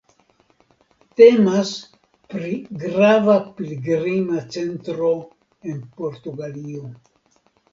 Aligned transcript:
Temas 1.19 1.73
pri 2.33 2.55
grava 2.85 3.35
pligrima 3.59 4.41
centro 4.57 5.13
en 5.73 5.85
Portugalio. 6.01 6.83